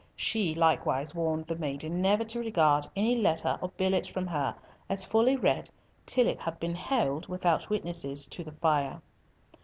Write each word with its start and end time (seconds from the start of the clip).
She 0.15 0.55
likewise 0.55 1.13
warned 1.13 1.45
the 1.45 1.55
maiden 1.55 2.01
never 2.01 2.23
to 2.23 2.39
regard 2.39 2.87
any 2.95 3.15
letter 3.15 3.59
or 3.61 3.69
billet 3.77 4.07
from 4.07 4.25
her 4.25 4.55
as 4.89 5.05
fully 5.05 5.35
read 5.35 5.69
till 6.07 6.25
it 6.25 6.39
had 6.39 6.59
been 6.59 6.73
held—without 6.73 7.69
witnesses—to 7.69 8.43
the 8.43 8.53
fire. 8.53 8.99